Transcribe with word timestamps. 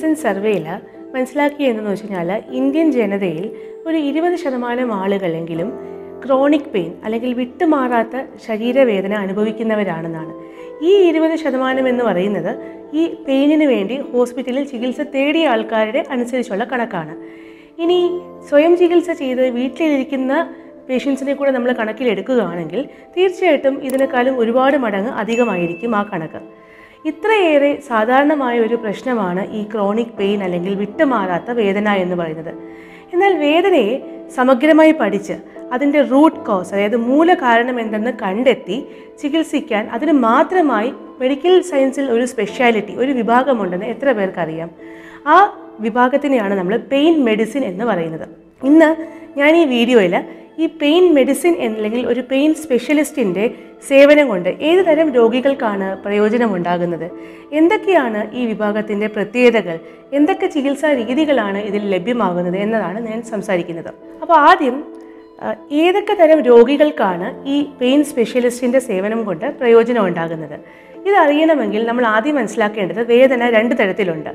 Recent 0.00 0.20
സർവേയിൽ 0.26 0.66
മനസ്സിലാക്കിയതെന്ന് 1.14 1.90
വെച്ച് 1.92 2.04
കഴിഞ്ഞാൽ 2.04 2.28
ഇന്ത്യൻ 2.58 2.86
ജനതയിൽ 2.94 3.46
ഒരു 3.88 3.98
ഇരുപത് 4.10 4.36
ശതമാനം 4.42 4.90
ആളുകളെങ്കിലും 4.98 5.68
ക്രോണിക് 6.22 6.70
പെയിൻ 6.74 6.92
അല്ലെങ്കിൽ 7.04 7.30
വിട്ടുമാറാത്ത 7.40 8.22
ശരീരവേദന 8.46 9.14
അനുഭവിക്കുന്നവരാണെന്നാണ്. 9.24 10.32
ഈ 10.90 10.92
ഇരുപത് 11.08 11.34
ശതമാനം 11.42 11.88
എന്ന് 11.92 12.04
പറയുന്നത് 12.08 12.50
ഈ 13.00 13.04
പെയിനിന് 13.26 13.66
വേണ്ടി 13.72 13.98
ഹോസ്പിറ്റലിൽ 14.14 14.64
ചികിത്സ 14.70 15.06
തേടിയ 15.16 15.50
ആൾക്കാരുടെ 15.52 16.02
അനുസരിച്ചുള്ള 16.16 16.66
കണക്കാണ്. 16.72 17.16
ഇനി 17.84 17.98
സ്വയം 18.48 18.74
ചികിത്സ 18.82 19.10
ചെയ്ത് 19.22 19.44
വീട്ടിലിരിക്കുന്ന 19.58 20.32
പേഷ്യൻസിനെ 20.88 21.34
കൂടെ 21.34 21.52
നമ്മൾ 21.58 21.72
കണക്കിലെടുക്കുകയാണെങ്കിൽ 21.82 22.80
തീർച്ചയായിട്ടും 23.16 23.76
ഇതിനേക്കാളും 23.90 24.36
ഒരുപാട് 24.44 24.78
മടങ്ങ് 24.86 25.12
അധികമായിരിക്കും 25.24 25.92
ആ 26.00 26.02
കണക്ക്. 26.12 26.42
ഇത്രയേറെ 27.06 27.80
സാധാരണമായ 27.88 28.60
ഒരു 28.60 28.74
പ്രശ്നമാണ് 28.74 29.50
ഈ 29.50 29.62
ക്രോണിക് 29.62 30.16
പെയിൻ 30.18 30.44
അല്ലെങ്കിൽ 30.44 30.74
വിട്ടുമാറാത്ത 30.74 31.50
വേദന 31.50 31.88
എന്ന് 31.88 32.16
പറയുന്നത്. 32.16 32.54
എന്നാൽ 33.12 33.38
വേദനയെ 33.38 34.26
സമഗ്രമായി 34.34 34.90
പഠിച്ച് 34.90 35.32
അതിന്റെ 35.72 36.02
റൂട്ട് 36.02 36.40
കോസ് 36.40 36.74
അതായത് 36.74 36.96
മൂലകാരണം 36.96 37.80
എന്തെന്ന് 37.80 38.10
കണ്ടെത്തി 38.22 38.86
ചികിത്സിക്കാൻ 39.22 39.88
അതിന് 39.88 40.12
മാത്രമായി 40.12 40.92
മെഡിക്കൽ 41.20 41.60
സയൻസിൽ 41.60 42.10
ഒരു 42.10 42.24
സ്പെഷ്യാലിറ്റി 42.26 42.92
ഒരു 42.92 43.12
വിഭാഗമുണ്ടെന്ന് 43.12 43.86
എത്ര 43.86 44.12
പേർക്കറിയാം? 44.12 44.70
ആ 45.26 45.36
വിഭാഗത്തിനെയാണ് 45.80 46.54
നമ്മൾ 46.54 46.76
പെയിൻ 46.76 47.24
മെഡിസിൻ 47.24 47.64
എന്ന് 47.64 47.84
പറയുന്നത്. 47.84 48.28
ഇന്ന് 48.64 48.96
ഞാൻ 49.38 49.56
ഈ 49.56 49.64
വീഡിയോയിൽ 49.64 50.24
ഈ 50.62 50.66
പെയിൻ 50.80 51.04
മെഡിസിൻ 51.16 51.54
അല്ലെങ്കിൽ 51.66 52.02
ഒരു 52.12 52.22
പെയിൻ 52.30 52.50
സ്പെഷ്യലിസ്റ്റിന്റെ 52.62 53.44
സേവനം 53.88 54.26
കൊണ്ട് 54.30 54.48
ഏത് 54.70 54.80
തരം 54.88 55.08
രോഗികൾക്കാണ് 55.18 55.86
പ്രയോജനമുണ്ടാകുന്നത്? 56.04 57.06
എന്തൊക്കെയാണ് 57.58 58.20
ഈ 58.38 58.42
വിഭാഗത്തിന്റെ 58.50 59.06
പ്രത്യേകതകൾ? 59.16 59.76
എന്തൊക്കെ 60.18 60.46
ചികിത്സാ 60.54 60.90
രീതികളാണ് 61.00 61.60
ഇതിൽ 61.68 61.84
ലഭ്യമാകുന്നത് 61.94 62.58
എന്നതാണ് 62.64 63.00
ഞാൻ 63.08 63.20
സംസാരിക്കുന്നത്. 63.32 63.90
അപ്പോൾ 64.22 64.36
ആദ്യം 64.48 64.76
ഏതൊക്കെ 65.82 66.14
തരം 66.20 66.40
രോഗികൾക്കാണ് 66.50 67.28
ഈ 67.54 67.56
പെയിൻ 67.80 68.00
സ്പെഷ്യലിസ്റ്റിന്റെ 68.10 68.80
സേവനം 68.88 69.20
കൊണ്ട് 69.28 69.46
പ്രയോജനം 69.60 70.02
ഉണ്ടാകുന്നത് 70.08 70.56
ഇത് 71.06 71.16
അറിയണമെങ്കിൽ 71.24 71.82
നമ്മൾ 71.90 72.04
ആദ്യം 72.14 72.36
മനസ്സിലാക്കേണ്ടത് 72.40 73.00
വേദന 73.12 73.48
രണ്ട് 73.56 73.74
തരത്തിലുണ്ട്. 73.78 74.32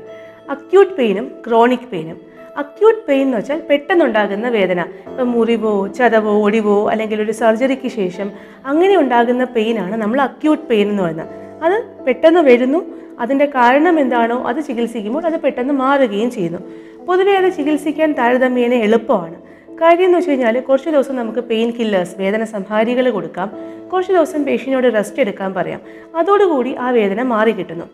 അക്യൂട്ട് 0.54 0.94
പെയിനും 0.96 1.26
ക്രോണിക് 1.44 1.86
പെയിനും 1.92 2.18
അക്യൂട്ട് 2.56 3.00
പെയിൻ 3.08 3.22
എന്ന് 3.22 3.36
വെച്ചാൽ 3.36 3.62
പെട്ടെന്നുണ്ടാകുന്ന 3.70 4.48
വേദന. 4.48 4.80
ഇപ്പം 4.80 5.32
മുറിവോ 5.32 5.88
ചതവോ 5.88 6.42
ഒടിവോ 6.42 6.90
അല്ലെങ്കിൽ 6.90 7.22
ഒരു 7.22 7.32
സർജറിക്ക് 7.32 7.88
ശേഷം 7.88 8.30
അങ്ങനെ 8.66 8.96
ഉണ്ടാകുന്ന 8.96 9.44
പെയിനാണ് 9.44 9.96
നമ്മൾ 9.96 10.20
അക്യൂട്ട് 10.20 10.68
പെയിൻ 10.68 10.90
എന്ന് 10.90 11.02
പറയുന്നത്. 11.02 11.28
അത് 11.64 12.04
പെട്ടെന്ന് 12.04 12.40
വരുന്നു 12.40 12.80
അതിന്റെ 13.20 13.46
കാരണം 13.46 14.00
എന്താണോ 14.00 14.44
അത് 14.44 14.60
ചികിത്സിക്കുമ്പോൾ 14.60 15.26
അത് 15.26 15.40
പെട്ടെന്ന് 15.40 15.74
മാറുകയും 15.74 16.30
ചെയ്യുന്നു. 16.30 16.58
പൊതുവെ 17.06 17.32
അത് 17.32 17.52
ചികിത്സിക്കാൻ 17.52 18.12
താരതമ്യേന 18.12 18.74
എളുപ്പമാണ്. 18.74 19.36
കാര്യം 19.80 20.04
എന്ന് 20.04 20.18
വെച്ച് 20.18 20.30
കഴിഞ്ഞാൽ 20.30 20.60
കുറച്ച് 20.60 20.90
ദിവസം 20.90 21.16
നമുക്ക് 21.16 21.38
പെയിൻ 21.38 21.70
കില്ലേഴ്സ് 21.70 22.14
വേദന 22.18 22.44
സംഹാരികൾ 22.44 23.10
കൊടുക്കാം. 23.10 23.48
കുറച്ച് 23.92 24.12
ദിവസം 24.12 24.44
പേഷ്യനോട് 24.44 24.94
റെസ്റ്റ് 24.94 25.20
എടുക്കാൻ 25.20 25.54
പറയാം. 25.54 25.80
അതോടുകൂടി 26.16 26.76
ആ 26.78 26.90
വേദന 26.90 27.22
മാറി 27.22 27.50
കിട്ടുന്നു 27.50 27.86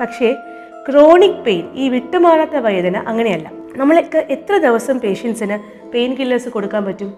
പക്ഷേ 0.00 0.34
ക്രോണിക് 0.88 1.44
പെയിൻ 1.46 1.64
ഈ 1.74 1.88
വിട്ടുമാറാത്ത 1.88 2.56
വേദന 2.56 2.96
അങ്ങനെയല്ല. 2.96 3.50
നമ്മൾക്ക് 3.78 4.20
എത്ര 4.30 4.54
ദിവസം 4.56 4.98
പേഷ്യൻസിന് 4.98 5.56
പെയിൻ 5.92 6.10
കില്ലേഴ്സ് 6.14 6.48
കൊടുക്കാൻ 6.48 6.82
പറ്റും? 6.84 7.10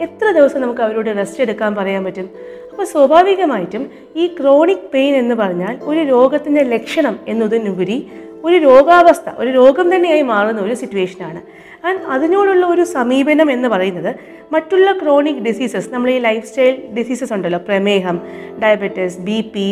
എത്ര 0.00 0.26
ദിവസം 0.30 0.60
നമുക്ക് 0.60 0.80
അവരോട് 0.80 1.10
റെസ്റ്റ് 1.18 1.40
എടുക്കാൻ 1.42 1.74
പറയാൻ 1.74 2.04
പറ്റും? 2.04 2.26
അപ്പോൾ 2.70 2.84
സ്വാഭാവികമായിട്ടും 2.84 3.84
ഈ 4.16 4.26
ക്രോണിക് 4.40 4.86
പെയിൻ 4.94 5.14
എന്ന് 5.16 5.34
പറഞ്ഞാൽ 5.34 5.78
ഒരു 5.82 6.00
രോഗത്തിന്റെ 6.00 6.62
ലക്ഷണം 6.74 7.18
എന്നതിനുപരി 7.28 7.98
ഒരു 8.44 8.56
രോഗാവസ്ഥ 8.56 9.28
ഒരു 9.38 9.50
രോഗം 9.50 9.86
തന്നെയായി 9.94 10.22
മാറുന്ന 10.22 10.60
ഒരു 10.60 10.74
സിറ്റുവേഷനാണ് 10.74 11.40
ആൻഡ് 11.84 12.02
അതിനോടുള്ള 12.06 12.66
ഒരു 12.66 12.84
സമീപനം 12.96 13.48
എന്ന് 13.52 13.68
പറയുന്നത് 13.68 14.10
മറ്റുള്ള 14.52 14.92
ക്രോണിക് 14.92 15.42
ഡിസീസസ് 15.42 15.88
നമ്മൾ 15.92 16.10
ഈ 16.10 16.18
ലൈഫ് 16.18 16.46
സ്റ്റൈൽ 16.46 16.76
ഡിസീസസ് 16.96 17.32
ഉണ്ടല്ലോ 17.32 17.58
പ്രമേഹം 17.58 18.16
ഡയബറ്റിസ് 18.62 19.18
ബി 19.20 19.40
പി 19.54 19.66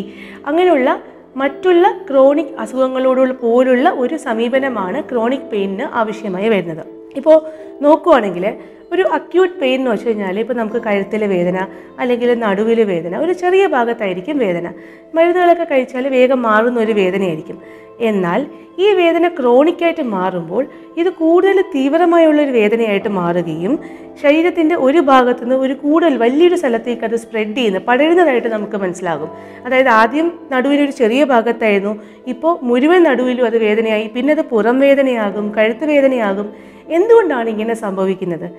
അങ്ങനെയുള്ള 0.47 0.91
മറ്റുള്ള 1.37 1.87
ക്രോണിക് 2.11 2.55
അസുഖങ്ങളോടുള്ള 2.59 3.33
പോലുള്ള 3.33 3.91
ഒരു 3.91 4.17
സമീപനമാണ് 4.17 5.03
ക്രോണിക് 5.11 5.51
പെയിനിന് 5.53 5.87
ആവശ്യമായി 5.95 6.49
വരുന്നത്. 6.49 6.85
ഇപ്പോൾ 7.17 7.37
നോക്കുവാണെങ്കിൽ 7.83 8.45
ഒരു 8.93 9.03
അക്യൂട്ട് 9.03 9.55
പെയിൻ 9.61 9.79
എന്ന് 9.81 9.91
വെച്ച് 9.91 10.07
കഴിഞ്ഞാൽ 10.07 10.39
ഇപ്പോൾ 10.41 10.55
നമുക്ക് 10.55 10.81
കഴുത്തിലെ 10.83 11.27
വേദന 11.27 11.59
അല്ലെങ്കിൽ 11.99 12.39
നടുവിലെ 12.39 12.85
വേദന 12.85 13.19
ഒരു 13.19 13.33
ചെറിയ 13.33 13.67
ഭാഗത്തായിരിക്കും 13.67 14.39
വേദന. 14.39 14.67
മരുന്നുകളൊക്കെ 15.15 15.67
കഴിച്ചാൽ 15.71 16.09
വേഗം 16.09 16.43
മാറുന്ന 16.43 16.81
ഒരു 16.81 16.93
വേദനയായിരിക്കും. 16.93 17.59
എന്നാൽ 18.01 18.47
ഈ 18.79 18.93
വേദന 18.93 19.29
ക്രോണിക്കായിട്ട് 19.29 20.03
മാറുമ്പോൾ 20.03 20.67
ഇത് 20.97 21.09
കൂടുതൽ 21.09 21.61
തീവ്രമായുള്ള 21.61 22.43
ഒരു 22.43 22.51
വേദനയായിട്ട് 22.51 23.09
മാറുകയും 23.09 23.79
ശരീരത്തിന്റെ 24.23 24.75
ഒരു 24.75 24.99
ഭാഗത്തു 24.99 25.41
നിന്ന് 25.41 25.57
ഒരു 25.57 25.73
കൂടുതൽ 25.73 26.17
വലിയൊരു 26.17 26.55
സ്ഥലത്തേക്ക് 26.55 27.03
അത് 27.03 27.17
സ്പ്രെഡ് 27.17 27.57
ചെയ്യുന്ന 27.57 27.79
പടരുന്നതായിട്ട് 27.79 28.49
നമുക്ക് 28.49 28.77
മനസ്സിലാകും. 28.77 29.31
അതായത് 29.67 29.89
ആദ്യം 29.89 30.33
നടുവിനൊരു 30.53 30.91
ചെറിയ 30.91 31.25
ഭാഗത്തായിരുന്നു 31.25 32.03
ഇപ്പോൾ 32.27 32.59
മുഴുവൻ 32.63 33.03
നടുവിലും 33.03 33.47
അത് 33.47 33.59
വേദനയായി 33.59 34.11
പിന്നെ 34.15 34.33
അത് 34.33 34.43
പുറം 34.43 34.81
വേദനയാകും 34.81 35.55
കഴുത്ത് 35.57 35.85
വേദനയാകും. 35.85 36.53
എന്തുകൊണ്ടാണ് 36.89 37.49
ഇങ്ങനെ 37.49 37.75
സംഭവിക്കുന്നത്? 37.75 38.51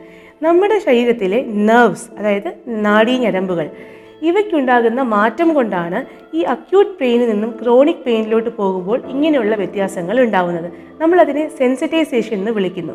നമ്മുടെ 0.42 0.80
ശരീരത്തിലെ 0.80 1.44
നെർവ്സ് 1.48 2.20
അതായത് 2.20 2.54
നാഡീഞരമ്പുകൾ 2.68 3.70
ഇവയ്ക്കുണ്ടാകുന്ന 4.22 5.02
മാറ്റം 5.02 5.54
കൊണ്ടാണ് 5.54 6.06
ഈ 6.36 6.42
അക്യൂട്ട് 6.44 7.00
പെയിനിൽ 7.02 7.30
നിന്നും 7.30 7.60
ക്രോണിക് 7.64 8.04
പെയിനിലോട്ട് 8.06 8.50
പോകുമ്പോൾ 8.50 9.02
ഇങ്ങനെയുള്ള 9.08 9.56
വ്യത്യാസങ്ങൾ 9.56 10.18
നമ്മൾ 10.20 10.72
നമ്മളതിനെ 11.02 11.50
സെൻസിറ്റൈസേഷൻ 11.58 12.34
എന്ന് 12.34 12.52
വിളിക്കുന്നു. 12.52 12.94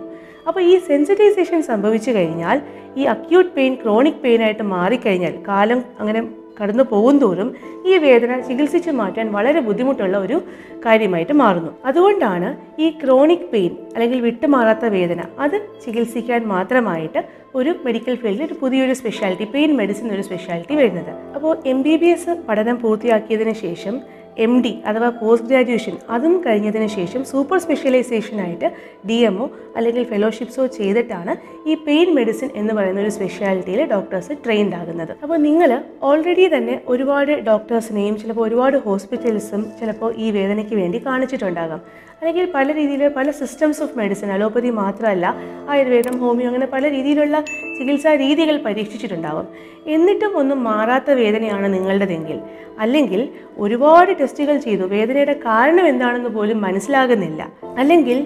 അപ്പോൾ 0.49 0.61
ഈ 0.61 0.79
സെൻസിറ്റൈസേഷൻ 0.79 1.63
സംഭവിച്ചു 1.63 2.11
കഴിഞ്ഞാൽ 2.11 2.61
ഈ 2.97 3.05
അക്യൂട്ട് 3.05 3.51
പെയിൻ 3.57 3.75
ക്രോണിക് 3.75 4.23
പെയിനായിട്ട് 4.23 4.63
മാറിക്കഴിഞ്ഞാൽ 4.63 5.35
കാലം 5.49 5.83
അങ്ങനെ 5.99 6.42
കടന്നു 6.63 6.85
പോകും 6.91 7.19
തോറും 7.19 7.49
ഈ 7.87 7.97
വേദന 7.97 8.41
ചികിത്സിച്ച് 8.41 8.91
മാറ്റാൻ 8.91 9.33
വളരെ 9.33 9.61
ബുദ്ധിമുട്ടുള്ള 9.61 10.19
ഒരു 10.19 10.39
കാര്യമായിട്ട് 10.87 11.33
മാറുന്നു. 11.33 11.71
അതുകൊണ്ടാണ് 11.85 12.49
ഈ 12.81 12.91
ക്രോണിക് 12.91 13.49
പെയിൻ 13.53 13.73
അല്ലെങ്കിൽ 13.95 14.21
വിട്ടുമാറാത്ത 14.21 14.85
വേദന 14.85 15.21
അത് 15.39 15.57
ചികിത്സിക്കാൻ 15.85 16.43
മാത്രമായിട്ട് 16.49 17.23
ഒരു 17.55 17.75
മെഡിക്കൽ 17.85 18.15
ഫീൽഡിൽ 18.15 18.45
ഒരു 18.45 18.55
പുതിയൊരു 18.61 18.93
സ്പെഷ്യാലിറ്റി 18.93 19.45
പെയിൻ 19.45 19.77
മെഡിസിൻ 19.77 20.15
ഒരു 20.15 20.23
സ്പെഷ്യാലിറ്റി 20.23 20.75
വരുന്നത്. 20.75 21.13
അപ്പോൾ 21.35 21.57
എം 21.67 21.83
ബി 21.83 21.97
ബി 21.97 22.07
എസ് 22.07 22.35
പഠനം 22.49 22.81
പൂർത്തിയാക്കിയതിന് 22.81 23.55
ശേഷം 23.65 24.01
എം 24.39 24.63
ഡി 24.63 24.83
അഥവാ 24.87 25.09
പോസ്റ്റ് 25.09 25.49
ഗ്രാജുവേഷൻ 25.49 25.97
അതും 26.11 26.43
കഴിഞ്ഞതിന് 26.47 26.87
ശേഷം 26.87 27.25
സൂപ്പർ 27.25 27.59
സ്പെഷ്യലൈസേഷനായിട്ട് 27.59 28.73
ഡി 29.07 29.15
എംഒ 29.15 29.49
അല്ലെങ്കിൽ 29.77 30.05
ഫെലോഷിപ്സോ 30.05 30.67
ചെയ്തിട്ടാണ് 30.67 31.37
ഈ 31.69 31.75
പെയിൻ 31.75 32.15
മെഡിസിൻ 32.15 32.51
എന്ന് 32.55 32.75
പറയുന്ന 32.75 33.01
ഒരു 33.01 33.09
സ്പെഷ്യാലിറ്റിയിൽ 33.09 33.85
ഡോക്ടേഴ്സ് 33.85 34.33
ട്രെയിൻഡ് 34.45 34.75
ആകുന്നത്. 34.75 35.17
അപ്പോൾ 35.23 35.37
നിങ്ങൾ 35.37 35.83
ഓൾറെഡി 36.03 36.57
തന്നെ 36.57 36.81
ഒരുപാട് 36.89 37.33
ഡോക്ടേഴ്സിനെയും 37.33 38.17
ചിലപ്പോൾ 38.17 38.41
ഒരുപാട് 38.41 38.77
ഹോസ്പിറ്റൽസും 38.77 39.73
ചിലപ്പോൾ 39.81 40.15
ഈ 40.17 40.31
വേദനയ്ക്ക് 40.31 40.75
വേണ്ടി 40.75 41.03
കാണിച്ചിട്ടുണ്ടാകാം. 41.07 41.81
അല്ലെങ്കിൽ 42.21 42.51
പല 42.55 42.75
രീതിയിൽ 42.75 43.09
പല 43.09 43.31
സിസ്റ്റംസ് 43.31 43.83
ഓഫ് 43.83 43.99
മെഡിസിൻ 43.99 44.33
അലോപ്പതി 44.33 44.71
മാത്രമല്ല 44.71 45.37
ആയുർവേദം 45.69 46.19
ഹോമിയോ 46.19 46.49
അങ്ങനെ 46.49 46.67
പല 46.67 46.91
രീതിയിലുള്ള 46.91 47.41
ചികിത്സാ 47.79 48.15
രീതികൾ 48.15 48.57
പരീക്ഷിച്ചിട്ടുണ്ടാകും 48.57 49.49
എന്നിട്ടും 49.87 50.39
ഒന്നും 50.39 50.65
മാറാത്ത 50.65 51.11
വേദനയാണ് 51.11 51.75
നിങ്ങളുടേതെങ്കിൽ. 51.75 52.41
അല്ലെങ്കിൽ 52.81 53.29
ഒരുപാട് 53.59 54.13
ടെസ്റ്റുകൾ 54.23 54.57
ചെയ്തു. 54.59 54.85
വേദനയുടെ 54.95 55.35
കാരണം 55.49 55.87
എന്താണെന്ന് 55.87 56.29
പോലും 56.29 56.61
മനസ്സിലാകുന്നില്ല. 56.63 57.43
അല്ലെങ്കിൽ 57.79 58.19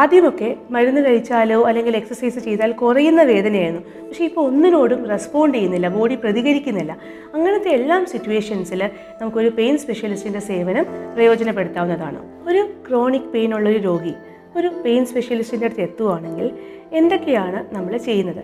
ആദ്യമൊക്കെ 0.00 0.48
മരുന്ന് 0.70 1.00
കഴിച്ചാലോ 1.06 1.56
അല്ലെങ്കിൽ 1.68 1.96
എക്സസൈസ് 1.96 2.38
ചെയ്താൽ 2.38 2.72
കുറയുന്ന 2.72 3.22
വേദനയായിരുന്നു. 3.22 3.82
പക്ഷേ 4.08 4.24
ഇപ്പോൾ 4.24 4.44
ഒന്നിനോടും 4.48 5.00
റെസ്പോണ്ട് 5.12 5.56
ചെയ്യുന്നില്ല 5.58 5.88
ബോഡി 5.88 6.14
പ്രതികരിക്കുന്നില്ല. 6.14 6.92
അങ്ങനത്തെ 7.34 7.68
എല്ലാം 7.68 8.06
സിറ്റുവേഷൻസിൽ 8.06 8.82
നമുക്കൊരു 9.20 9.48
പെയിൻ 9.48 9.76
സ്പെഷ്യലിസ്റ്റിന്റെ 9.78 10.42
സേവനം 10.50 10.86
പ്രയോജനപ്പെടുത്താവുന്നതാണ്. 11.14 12.20
ഒരു 12.48 12.62
ക്രോണിക് 12.88 13.28
പെയിൻ 13.34 13.54
ഉള്ള 13.54 13.68
ഒരു 13.70 13.78
രോഗി 13.78 14.14
ഒരു 14.56 14.68
പെയിൻ 14.84 15.06
സ്പെഷ്യലിസ്റ്റിന്റെ 15.06 15.66
അടുത്ത് 15.66 15.82
എത്തുകയാണെങ്കിൽ 15.82 16.50
എന്തൊക്കെയാണ് 16.92 17.74
നമ്മൾ 17.74 17.96
ചെയ്യുന്നത്? 17.96 18.42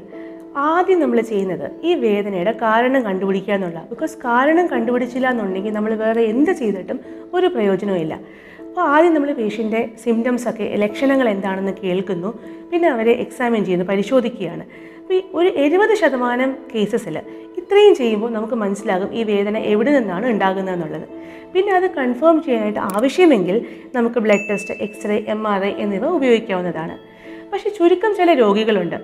ആദ്യം 0.56 1.00
നമ്മൾ 1.00 1.20
ചെയ്യുന്നത് 1.20 1.70
ഈ 1.82 1.94
വേദനയുടെ 1.94 2.52
കാരണം 2.52 3.04
കണ്ടുപിടിക്കുക 3.04 3.54
എന്നുള്ള. 3.54 3.86
ബിക്കോസ് 3.90 4.18
കാരണം 4.18 4.66
കണ്ടുപിടിച്ചില്ല 4.66 5.30
എന്നുണ്ടെങ്കിൽ 5.30 5.72
നമ്മൾ 5.72 5.94
വേറെ 5.94 6.22
എന്ത് 6.22 6.50
ചെയ്തിട്ടും 6.50 7.00
ഒരു 7.34 7.46
പ്രയോജനവും 7.46 8.12
അപ്പോൾ 8.12 8.80
ആദ്യം 8.80 9.14
നമ്മൾ 9.14 9.32
പേഷ്യന്റെ 9.32 9.90
സിംറ്റംസ് 10.04 10.48
ഒക്കെ 10.48 10.74
ലക്ഷണങ്ങൾ 10.76 11.28
എന്താണെന്ന് 11.28 11.72
കേൾക്കുന്നു. 11.84 12.38
പിന്നെ 12.72 12.88
അവരെ 12.88 13.12
എക്സാമിൻ 13.12 13.64
ചെയ്യുന്നു 13.64 13.86
പരിശോധിക്കുകയാണ്. 13.86 14.62
അപ്പോൾ 15.00 15.14
ഈ 15.14 15.22
ഒരു 15.34 15.48
എഴുപത് 15.48 15.94
ശതമാനം 15.94 16.56
കേസസിൽ 16.74 17.18
ഇത്രയും 17.56 17.94
ചെയ്യുമ്പോൾ 17.94 18.30
നമുക്ക് 18.30 18.54
മനസ്സിലാകും 18.54 19.14
ഈ 19.14 19.22
വേദന 19.22 19.58
എവിടെ 19.58 19.98
നിന്നാണ് 19.98 20.26
ഉണ്ടാകുന്നത് 20.26 20.74
എന്നുള്ളത്. 20.74 21.08
പിന്നെ 21.54 21.72
അത് 21.72 21.90
കൺഫേം 21.90 22.42
ചെയ്യാനായിട്ട് 22.42 22.80
ആവശ്യമെങ്കിൽ 22.80 23.66
നമുക്ക് 23.94 24.20
blood 24.20 24.48
test 24.50 24.74
X-ray 24.74 25.24
M 25.28 25.48
R 25.48 25.64
I 25.64 25.72
എന്നിവ 25.78 26.06
ഉപയോഗിക്കാവുന്നതാണ്. 26.06 26.98
പക്ഷേ 27.52 27.70
ചുരുക്കം 27.70 28.14
ചില 28.14 28.32
രോഗികളുണ്ട്. 28.32 28.96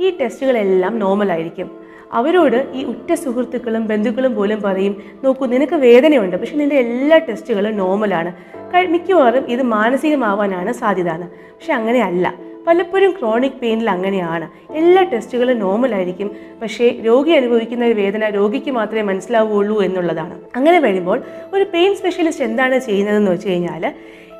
ഈ 0.00 0.16
ടെസ്റ്റുകളെല്ലാം 0.20 0.98
നോർമൽ 0.98 1.32
ആയിരിക്കും. 1.32 1.70
അവരോട് 2.12 2.70
ഈ 2.72 2.84
ഉറ്റ 2.84 3.14
സുഹൃത്തുക്കളും 3.14 3.86
ബന്ധുക്കളും 3.86 4.34
പോലും 4.34 4.62
പറയും 4.62 4.96
നോക്കൂ 5.24 5.46
നിനക്ക് 5.46 5.74
വേദനയുണ്ട് 5.74 6.36
പക്ഷെ 6.36 6.56
നിന്റെ 6.56 6.76
എല്ലാ 6.76 7.18
ടെസ്റ്റുകളും 7.18 7.76
നോർമലാണ് 7.76 8.54
മിക്കവാറും 8.90 9.44
ഇത് 9.48 9.62
മാനസികമാവാനാണ് 9.62 10.72
സാധ്യത 10.72 11.10
പക്ഷെ 11.28 11.72
അങ്ങനെയല്ല. 11.72 12.43
പലപ്പോഴും 12.66 13.10
ക്രോണിക് 13.10 13.58
പെയിനിൽ 13.62 13.90
അങ്ങനെയാണ്. 13.90 14.46
എല്ലാ 14.72 15.02
ടെസ്റ്റുകളും 15.02 15.58
നോർമൽ 15.58 15.94
ആയിരിക്കും. 15.94 16.30
പക്ഷേ 16.62 17.00
രോഗി 17.06 17.30
അനുഭവിക്കുന്ന 17.30 17.84
ഒരു 17.84 17.94
വേദന 17.94 18.28
രോഗിക്ക് 18.28 18.70
മാത്രമേ 18.70 19.02
മനസ്സിലാവുകയുള്ളൂ 19.02 19.82
എന്നുള്ളതാണ്. 19.82 20.38
അങ്ങനെ 20.56 20.80
വരുമ്പോൾ 20.80 21.22
ഒരു 21.52 21.64
പെയിൻ 21.74 21.94
സ്പെഷ്യലിസ്റ്റ് 21.94 22.44
എന്താണ് 22.44 22.78
ചെയ്യുന്നതെന്ന് 22.78 23.30
വെച്ച് 23.30 23.48
കഴിഞ്ഞാൽ 23.48 23.94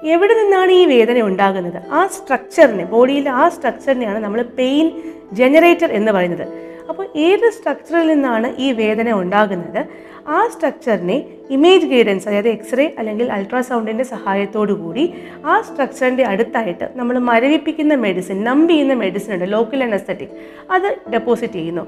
എവിടെ 0.05 0.35
നിന്നാണ് 0.35 0.73
ഈ 0.73 0.85
വേദന 0.85 1.21
ഉണ്ടാകുന്നത്? 1.21 1.83
ആ 1.93 2.07
സ്ട്രക്ചറിനെ 2.07 2.85
ബോഡിയിലെ 2.85 3.31
ആ 3.31 3.49
സ്ട്രക്ചറിനെയാണ് 3.49 4.19
നമ്മൾ 4.19 4.43
പെയിൻ 4.43 4.87
ജനറേറ്റർ 5.33 5.93
എന്ന് 5.93 6.13
പറയുന്നത്. 6.13 6.49
അപ്പോൾ 6.89 7.07
ഏത് 7.17 7.51
സ്ട്രക്ചറിൽ 7.51 8.07
നിന്നാണ് 8.07 8.55
ഈ 8.59 8.73
വേദന 8.73 9.13
ഉണ്ടാകുന്നത്? 9.13 9.87
ആ 10.27 10.49
സ്ട്രക്ചറിനെ 10.49 11.17
ഇമേജ് 11.51 11.87
ഗൈഡൻസ് 11.87 12.29
അതായത് 12.29 12.49
എക്സ്റേ 12.49 12.95
അല്ലെങ്കിൽ 12.99 13.33
അൾട്രാസൗണ്ടിന്റെ 13.33 14.05
സഹായത്തോടു 14.05 14.73
കൂടി 14.73 15.05
ആ 15.45 15.61
സ്ട്രക്ചറിന്റെ 15.61 16.25
അടുത്തായിട്ട് 16.25 16.89
നമ്മൾ 16.95 17.19
മരവിപ്പിക്കുന്ന 17.19 17.95
മെഡിസിൻ 17.95 18.45
നമ്പ് 18.45 18.71
ചെയ്യുന്ന 18.71 18.95
മെഡിസിൻ 18.95 19.35
ഉണ്ട് 19.35 19.53
ലോക്കൽ 19.53 19.83
അനസ്തറ്റിക് 19.83 20.35
അത് 20.71 20.99
ഡെപ്പോസിറ്റ് 21.11 21.53
ചെയ്യുന്നു. 21.53 21.87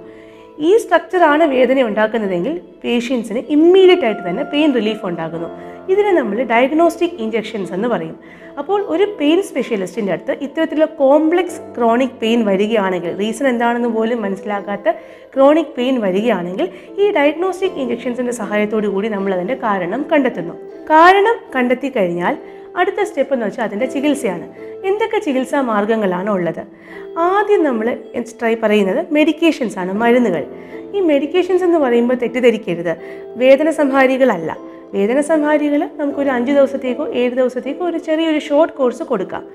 ഈ 0.58 0.78
സ്ട്രക്ചറാണ് 0.82 1.44
വേദന 1.44 1.82
ഉണ്ടാക്കുന്നതെങ്കിൽ 1.88 2.54
പേഷ്യൻസിന് 2.84 3.40
ഇമ്മീഡിയറ്റ് 3.56 4.06
ആയിട്ട് 4.08 4.22
തന്നെ 4.28 4.44
പെയിൻ 4.52 4.70
റിലീഫ് 4.74 5.04
ഉണ്ടാകുന്നു. 5.06 5.48
ഇതിനെ 5.92 6.12
നമ്മൾ 6.12 6.38
ഡയഗ്നോസ്റ്റിക് 6.52 7.18
ഇഞ്ചെക്ഷൻസ് 7.24 7.72
എന്ന് 7.72 7.88
പറയും. 7.88 8.16
അപ്പോൾ 8.60 8.80
ഒരു 8.94 9.04
പെയിൻ 9.18 9.42
സ്പെഷ്യലിസ്റ്റിന്റെ 9.48 10.12
അടുത്ത് 10.12 10.34
ഇത്തരത്തിലുള്ള 10.46 10.88
കോംപ്ലക്സ് 11.00 11.60
ക്രോണിക് 11.76 12.16
പെയിൻ 12.22 12.40
വരികയാണെങ്കിൽ 12.48 13.12
റീസൺ 13.20 13.48
എന്താണെന്ന് 13.48 13.88
പോലും 13.88 14.22
മനസ്സിലാക്കാത്ത 14.22 14.94
ക്രോണിക് 15.34 15.74
പെയിൻ 15.78 16.00
വരികയാണെങ്കിൽ 16.00 16.68
ഈ 17.02 17.10
ഡയഗ്നോസ്റ്റിക് 17.10 17.78
ഇഞ്ചെക്ഷൻസിന്റെ 17.82 18.32
സഹായത്തോടു 18.32 18.86
കൂടി 18.86 19.08
നമ്മൾ 19.08 19.34
അതിന്റെ 19.34 19.54
കാരണം 19.54 20.06
കണ്ടെത്തുന്നു. 20.12 20.54
കാരണം 20.90 21.36
കണ്ടെത്തി 21.56 21.88
കഴിഞ്ഞാൽ 21.96 22.36
അടുത്ത 22.76 23.02
സ്റ്റെപ്പ് 23.02 23.34
എന്ന് 23.34 23.46
വെച്ചാൽ 23.46 23.64
അതിന്റെ 23.64 23.86
ചികിത്സയാണ്. 23.86 24.52
എന്തൊക്കെ 24.86 25.18
ചികിത്സാ 25.18 25.60
മാർഗങ്ങളാണ് 25.60 26.30
ഉള്ളത്? 26.30 26.64
ആദ്യം 27.18 27.64
നമ്മൾ 27.64 27.96
ട്രൈ 28.20 28.56
പറയുന്നത് 28.62 29.06
മെഡിക്കേഷൻസ് 29.10 29.78
ആണ് 29.78 29.92
മരുന്നുകൾ. 29.92 30.46
ഈ 30.94 31.00
മെഡിക്കേഷൻസ് 31.00 31.64
എന്ന് 31.64 31.78
പറയുമ്പോൾ 31.78 32.14
തെറ്റിദ്ധരിക്കരുത്. 32.14 32.96
വേദന 33.36 33.70
സംഹാരികളല്ല. 33.70 34.56
വേദന 34.94 35.20
സംഹാരികൾ 35.20 35.90
നമുക്കൊരു 35.96 36.30
അഞ്ച് 36.30 36.52
ദിവസത്തേക്കോ 36.52 37.12
ഏഴ് 37.12 37.30
ദിവസത്തേക്കോ 37.30 37.86
ഒരു 37.86 37.98
ചെറിയൊരു 37.98 38.38
ഷോർട്ട് 38.38 38.74
കോഴ്സ് 38.74 39.02
കൊടുക്കാം. 39.02 39.46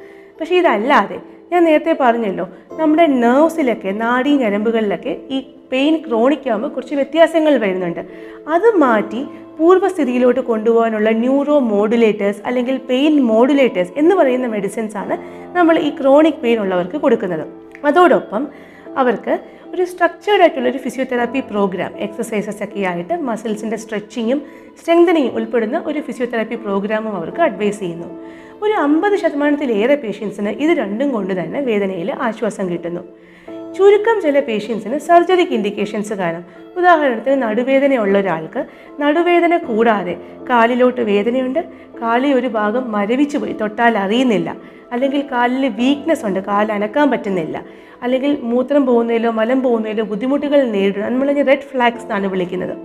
പക്ഷേ 0.41 0.55
ഇതല്ലാതെ 0.55 1.19
ഞാൻ 1.51 1.63
നേരത്തെ 1.63 1.97
പറഞ്ഞല്ലോ 1.99 2.49
നമ്മുടെ 2.71 3.05
നെർവ്സിലൊക്കെ 3.05 3.89
നാഡീ 3.89 4.37
ഞരമ്പുകളിലൊക്കെ 4.37 5.17
ഈ 5.29 5.43
പെയിൻ 5.71 6.03
ക്രോണിക് 6.07 6.49
ആകുമ്പോൾ 6.49 6.67
കുറച്ച് 6.67 6.95
വ്യത്യാസങ്ങൾ 6.95 7.57
വരുന്നുണ്ട്. 7.57 8.05
അത് 8.47 8.75
മാറ്റി 8.77 9.25
പൂർവസ്ഥിതിയിലോട്ട് 9.61 10.39
കൊണ്ടുപോകാനുള്ള 10.39 11.09
ന്യൂറോ 11.09 11.59
മോഡുലേറ്റേഴ്സ് 11.59 12.41
അല്ലെങ്കിൽ 12.45 12.77
പെയിൻ 12.77 13.23
മോഡുലേറ്റേഴ്സ് 13.23 13.91
എന്ന് 13.97 14.15
പറയുന്ന 14.15 14.47
മെഡിസിൻസ് 14.47 14.97
ആണ് 14.97 15.17
നമ്മൾ 15.57 15.79
ഈ 15.79 15.89
ക്രോണിക് 15.89 16.39
പെയിൻ 16.43 16.59
ഉള്ളവർക്ക് 16.59 16.97
കൊടുക്കുന്നത്. 16.97 17.47
അതോടൊപ്പം 17.85 18.47
അവർക്ക് 18.97 19.39
ഒരു 19.75 19.85
സ്ട്രക്ചേർഡ് 19.85 20.41
ആയിട്ടുള്ള 20.41 20.69
ഒരു 20.69 20.77
ഫിസിയോതെറാപ്പി 20.77 21.39
പ്രോഗ്രാം 21.39 21.97
എക്സസൈസസ് 21.97 22.63
ഒക്കെ 22.63 22.79
ആയിട്ട് 22.79 23.13
മസിൽസിന്റെ 23.13 23.77
സ്ട്രെച്ചിങ്ങും 23.77 24.41
സ്ട്രെങ്തനിങ്ങും 24.81 25.35
ഉൾപ്പെടുന്ന 25.35 25.83
ഒരു 25.85 25.99
ഫിസിയോതെറാപ്പി 25.99 26.55
പ്രോഗ്രാമും 26.55 27.15
അവർക്ക് 27.15 27.41
അഡ്വൈസ് 27.41 27.79
ചെയ്യുന്നു. 27.79 28.07
ഒരു 28.61 28.73
അമ്പത് 28.73 29.15
ശതമാനത്തിലേറെ 29.15 29.95
പേഷ്യൻസിന് 29.95 30.49
ഇത് 30.49 30.77
രണ്ടും 30.77 31.11
കൊണ്ട് 31.11 31.43
തന്നെ 31.43 31.61
വേദനയിൽ 31.61 32.11
ആശ്വാസം 32.11 32.69
കിട്ടുന്നു. 32.69 33.01
ചുരുക്കം 33.77 34.21
ചില 34.21 34.39
പേഷ്യൻസിന് 34.39 34.97
സർജറിക്ക് 34.97 35.51
ഇൻഡിക്കേഷൻസ് 35.51 36.13
കാണാം 36.13 36.45
ഉദാഹരണത്തിന് 36.77 37.41
നടുവേദനയുള്ള 37.41 38.17
ഒരാൾക്ക് 38.19 38.65
നടുവേദന 38.99 39.57
കൂടാതെ 39.57 40.17
കാലിലോട്ട് 40.49 41.01
വേദനയുണ്ട്. 41.01 41.59
കാലിൽ 42.01 42.33
ഒരു 42.33 42.47
ഭാഗം 42.47 42.91
മരവിച്ചു 42.91 43.37
പോയി 43.37 43.53
തൊട്ടാൽ 43.53 43.97
അറിയുന്നില്ല. 43.97 44.55
അല്ലെങ്കിൽ 44.91 45.23
കാലിൽ 45.31 45.69
വീക്ക്നെസ് 45.69 46.25
ഉണ്ട് 46.25 46.39
കാൽ 46.39 46.71
അനക്കാൻ 46.71 47.11
പറ്റുന്നില്ല. 47.11 47.65
അല്ലെങ്കിൽ 48.01 48.37
മൂത്രം 48.41 48.85
പോകുന്നതിലോ 48.85 49.31
മലം 49.31 49.61
പോകുന്നതിലോ 49.61 50.03
ബുദ്ധിമുട്ടുകൾ 50.03 50.63
നേരിടുന്നു 50.63 51.07
നമ്മളതിന് 51.07 51.47
റെഡ് 51.47 51.59
ഫ്ലാഗ്സ് 51.59 52.01
എന്നാണ് 52.01 52.27
വിളിക്കുന്നത്. 52.27 52.77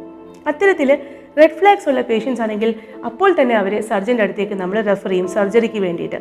അത്തരത്തിൽ 0.47 0.99
റെഡ് 1.38 1.50
ഫ്ലാഗ്സ് 1.50 1.88
ഉള്ള 1.88 2.00
പേഷ്യൻസ് 2.00 2.41
ആണെങ്കിൽ 2.41 2.75
അപ്പോൾ 3.05 3.37
തന്നെ 3.41 3.55
അവരെ 3.55 3.81
സർജന്റെ 3.81 4.23
അടുത്തേക്ക് 4.23 4.53
നമ്മൾ 4.53 4.81
റെഫർ 4.81 5.09
ചെയ്യും 5.09 5.29
സർജറിക്ക് 5.29 5.79
വേണ്ടിയിട്ട്. 5.79 6.17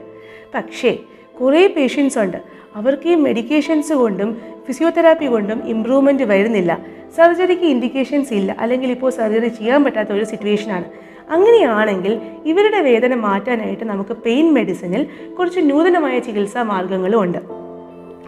പക്ഷേ 0.56 0.98
കുറേ 1.42 1.68
പേഷ്യൻസ് 1.68 2.20
ഉണ്ട്. 2.20 2.55
അവർക്ക് 2.76 3.10
ഈ 3.10 3.16
മെഡിക്കേഷൻസ് 3.16 3.94
കൊണ്ടും 3.94 4.42
ഫിസിയോതെറാപ്പി 4.68 5.26
കൊണ്ടും 5.26 5.68
ഇമ്പ്രൂവ്മെന്റ് 5.68 6.24
വരുന്നില്ല. 6.24 6.80
സർജറിക്ക് 7.16 7.62
ഇൻഡിക്കേഷൻസ് 7.62 8.34
ഇല്ല. 8.34 8.56
അല്ലെങ്കിൽ 8.60 8.92
ഇപ്പോൾ 8.92 9.12
സർജറി 9.12 9.48
ചെയ്യാൻ 9.48 9.84
പറ്റാത്ത 9.84 10.10
ഒരു 10.10 10.24
സിറ്റുവേഷനാണ് 10.24 10.86
അങ്ങനെയാണെങ്കിൽ 11.30 12.20
ഇവരുടെ 12.46 12.80
വേദന 12.80 13.16
മാറ്റാനായിട്ട് 13.16 13.84
നമുക്ക് 13.84 14.18
പെയിൻ 14.18 14.54
മെഡിസിനിൽ 14.54 15.08
കുറച്ച് 15.40 15.60
നൂതനമായ 15.64 16.20
ചികിത്സാ 16.20 16.62
മാർഗങ്ങളും 16.62 17.22
ഉണ്ട്. 17.22 17.38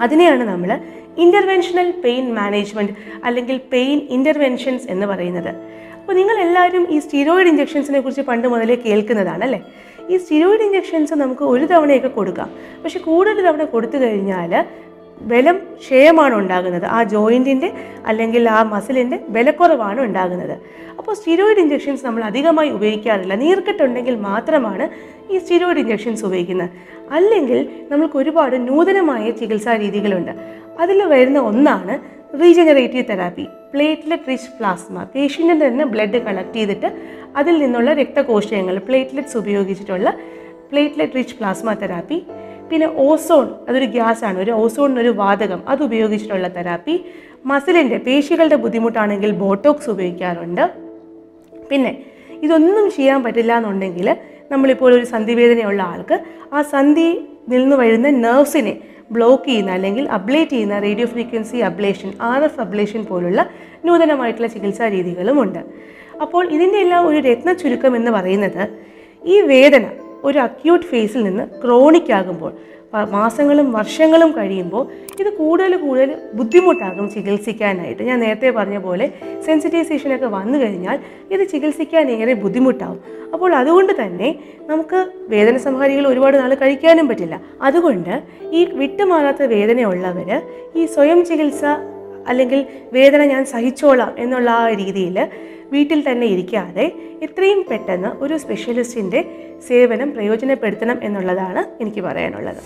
അതിനെയാണ് 0.01 0.43
നമ്മൾ 0.43 0.79
ഇന്റർവെൻഷണൽ 1.17 1.93
പെയിൻ 2.05 2.35
മാനേജ്മെന്റ് 2.35 2.91
അല്ലെങ്കിൽ 3.23 3.59
പെയിൻ 3.73 4.07
ഇന്റർവെൻഷൻസ് 4.09 4.87
എന്ന് 4.89 5.05
പറയുന്നത്. 5.05 5.55
അപ്പോൾ 5.95 6.13
നിങ്ങൾ 6.13 6.39
എല്ലാവരും 6.39 6.87
ഈ 6.89 6.99
സ്റ്റീറോയിഡ് 6.99 7.47
ഇഞ്ചെക്ഷൻസിനെ 7.47 7.99
കുറിച്ച് 7.99 8.21
പണ്ട് 8.21 8.47
മുതലേ 8.47 8.75
കേൾക്കുന്നതാണ് 8.75 9.43
അല്ലേ? 9.43 9.61
ഈ 10.09 10.17
സ്റ്റീറോയിഡ് 10.17 10.61
ഇഞ്ചെക്ഷൻസ് 10.61 11.13
നമുക്ക് 11.13 11.41
ഒരു 11.41 11.65
തവണയൊക്കെ 11.65 12.07
കൊടുക്കാം. 12.07 12.49
പക്ഷെ 12.83 12.99
കൂടുതൽ 12.99 13.45
തവണ 13.45 13.63
കൊടുത്തു 13.63 13.97
കഴിഞ്ഞാൽ 13.97 14.65
ബലം 15.21 15.57
ക്ഷയമാണ് 15.57 16.35
ഉണ്ടാകുന്നത്. 16.35 16.85
ആ 16.85 17.03
ജോയിന്റിന്റെ 17.03 17.73
അല്ലെങ്കിൽ 18.05 18.49
ആ 18.49 18.63
മസിലിന്റെ 18.63 19.19
ബലക്കുറവാണ് 19.29 20.01
ഉണ്ടാകുന്നത്. 20.01 20.61
അപ്പോൾ 20.97 21.13
സ്റ്റീറോയിഡ് 21.13 21.59
ഇഞ്ചെക്ഷൻസ് 21.59 22.05
നമ്മൾ 22.05 22.23
അധികമായി 22.23 22.69
ഉപയോഗിക്കാറില്ല. 22.69 23.35
നീർക്കെട്ടുണ്ടെങ്കിൽ 23.35 24.15
മാത്രമാണ് 24.15 24.89
ഈ 25.33 25.37
സ്റ്റീറോയിഡ് 25.37 25.79
ഇഞ്ചെക്ഷൻസ് 25.79 26.25
ഉപയോഗിക്കുന്നത്. 26.25 26.69
അല്ലെങ്കിൽ 27.11 27.69
നമുക്ക് 27.91 28.17
ഒരുപാട് 28.17 28.67
നൂതനമായ 28.67 29.31
ചികിത്സാ 29.31 29.75
രീതികളുണ്ട്. 29.75 30.31
അതിൽ 30.79 31.03
വരുന്ന 31.03 31.39
ഒന്നാണ് 31.39 32.16
regenerative 32.41 33.03
therapy. 33.09 33.47
Platelet 33.73 34.23
rich 34.29 34.49
plasma. 34.59 35.03
പേഷ്യന്റെ 35.03 35.67
തന്നെ 35.67 35.85
ബ്ലഡ് 35.85 36.21
കളക്ട് 36.25 36.53
ചെയ്തിട്ട് 36.53 37.01
അതിൽ 37.35 37.57
നിന്നുള്ള 37.57 37.93
രക്തകോശങ്ങൾ 37.93 38.77
പ്ലേറ്റ്ലെറ്റ്സ് 38.77 39.37
ഉപയോഗിച്ചിട്ടുള്ള 39.37 40.17
പ്ലേറ്റ്ലെറ്റ് 40.71 41.13
റിച്ച് 41.13 41.35
പ്ലാസ്മ 41.35 41.73
തെറാപ്പി. 41.73 42.25
പിന്നെ 42.71 42.87
ഓസോൺ 42.95 43.49
അതൊരു 43.69 43.85
ഗ്യാസാണ് 43.85 44.39
ഒരു 44.39 44.51
ഓസോണിനൊരു 44.51 45.09
വാതകം 45.09 45.69
അത് 45.69 45.83
ഉപയോഗിച്ചിട്ടുള്ള 45.83 46.47
തെറാപ്പി. 46.47 47.05
മസിലിന്റെ 47.45 47.97
പേശികളുടെ 47.97 48.55
ബുദ്ധിമുട്ടാണെങ്കിൽ 48.55 49.31
ബോട്ടോക്സ് 49.31 49.89
ഉപയോഗിക്കാറുണ്ട്. 49.89 50.71
പിന്നെ 51.71 52.05
ഇതൊന്നും 52.29 52.91
ചെയ്യാൻ 52.91 53.23
പറ്റില്ല 53.23 53.57
എന്നുണ്ടെങ്കിൽ 53.57 54.17
നമ്മളിപ്പോൾ 54.51 54.93
ഒരു 54.93 55.05
സന്ധിവേദനയുള്ള 55.05 55.83
ആൾക്ക് 55.83 56.19
ആ 56.53 56.61
സന്ധി 56.61 57.27
നിന്ന് 57.49 57.75
വരുന്ന 57.75 58.09
നെർവ്സിനെ 58.09 58.77
ബ്ലോക്ക് 59.11 59.45
ചെയ്യുന്ന 59.47 59.71
അല്ലെങ്കിൽ 59.71 60.07
അബ്ലേറ്റ് 60.09 60.51
ചെയ്യുന്ന 60.51 60.79
radio 60.79 61.07
frequency 61.07 61.57
ablation 61.57 62.13
R 62.21 62.43
F 62.43 62.61
ablation 62.61 63.03
പോലുള്ള 63.05 63.49
നൂതനമായിട്ടുള്ള 63.85 64.47
ചികിത്സാ 64.47 64.87
രീതികളുമുണ്ട്. 64.89 65.61
അപ്പോൾ 66.21 66.43
ഇതിന്റെ 66.49 66.79
എല്ലാം 66.79 67.07
ഒരു 67.07 67.17
രത്ന 67.17 67.53
ചുരുക്കം 67.53 67.95
എന്ന് 67.95 68.11
പറയുന്നത് 68.11 68.63
ഈ 69.25 69.41
വേദന 69.41 69.85
ഒരു 70.23 70.39
അക്യൂട്ട് 70.39 70.85
ഫേസിൽ 70.85 71.23
നിന്ന് 71.23 71.61
ക്രോണിക് 71.63 72.11
ആകുമ്പോൾ 72.11 72.53
മാസങ്ങളും 73.09 73.71
വർഷങ്ങളും 73.71 74.31
കഴിയുമ്പോൾ 74.31 74.87
ഇത് 75.19 75.29
കൂടുതൽ 75.33 75.75
കൂടുതൽ 75.75 76.15
ബുദ്ധിമുട്ടാകും 76.33 77.09
ചികിത്സിക്കാനായിട്ട്. 77.09 78.03
ഞാൻ 78.03 78.19
നേരത്തെ 78.19 78.49
പറഞ്ഞ 78.49 78.77
പോലെ 78.77 79.11
സെൻസിറ്റൈസേഷനൊക്കെ 79.45 80.25
വന്നു 80.25 80.59
കഴിഞ്ഞാൽ 80.59 80.99
ഇത് 81.31 81.47
ചികിത്സിക്കാൻ 81.47 82.11
ഏറെ 82.11 82.33
ബുദ്ധിമുട്ടാകും 82.33 82.99
അപ്പോൾ 83.33 83.55
അതുകൊണ്ട് 83.55 83.93
തന്നെ 84.01 84.35
നമുക്ക് 84.61 85.07
വേദന 85.27 85.57
സംഹാരികൾ 85.57 86.07
ഒരുപാട് 86.07 86.37
നാൾ 86.37 86.53
കഴിക്കാനും 86.53 87.07
പറ്റില്ല. 87.07 87.39
അതുകൊണ്ട് 87.61 88.23
ഈ 88.51 88.65
വിട്ടുമാറാത്ത 88.65 89.43
വേദനയുള്ളവർ 89.43 90.41
ഈ 90.75 90.85
സ്വയം 90.85 91.25
ചികിത്സ 91.25 91.65
അല്ലെങ്കിൽ 92.27 92.65
വേദന 92.93 93.23
ഞാൻ 93.23 93.45
സഹിച്ചോളാം 93.45 94.15
എന്നുള്ള 94.17 94.49
ആ 94.49 94.69
രീതിയിൽ 94.69 95.27
വീട്ടിൽ 95.71 95.99
തന്നെ 96.09 96.25
ഇരിക്കാതെ 96.25 96.85
എത്രയും 97.21 97.61
പെട്ടെന്ന് 97.69 98.09
ഒരു 98.23 98.37
സ്പെഷ്യലിസ്റ്റിന്റെ 98.37 99.21
സേവനം 99.67 100.11
പ്രയോജനപ്പെടുത്തണം 100.11 100.99
എന്നുള്ളതാണ് 101.03 101.63
എനിക്ക് 101.79 102.01
പറയാനുള്ളത്. 102.01 102.61